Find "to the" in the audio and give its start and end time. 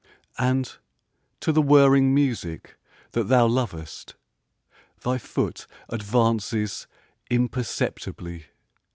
1.41-1.61